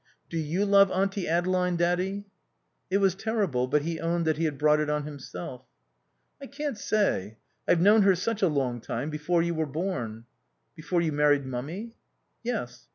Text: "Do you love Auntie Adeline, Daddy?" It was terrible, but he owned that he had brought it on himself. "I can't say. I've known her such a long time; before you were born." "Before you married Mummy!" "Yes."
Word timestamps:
"Do 0.31 0.37
you 0.39 0.65
love 0.65 0.89
Auntie 0.89 1.27
Adeline, 1.27 1.75
Daddy?" 1.75 2.25
It 2.89 2.97
was 2.97 3.13
terrible, 3.13 3.67
but 3.67 3.83
he 3.83 3.99
owned 3.99 4.25
that 4.25 4.37
he 4.39 4.45
had 4.45 4.57
brought 4.57 4.79
it 4.79 4.89
on 4.89 5.03
himself. 5.03 5.67
"I 6.41 6.47
can't 6.47 6.75
say. 6.75 7.37
I've 7.67 7.81
known 7.81 8.01
her 8.01 8.15
such 8.15 8.41
a 8.41 8.47
long 8.47 8.81
time; 8.81 9.11
before 9.11 9.43
you 9.43 9.53
were 9.53 9.67
born." 9.67 10.25
"Before 10.75 11.01
you 11.03 11.11
married 11.11 11.45
Mummy!" 11.45 11.97
"Yes." 12.41 12.87